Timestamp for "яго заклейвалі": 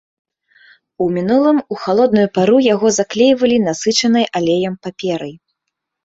2.67-3.57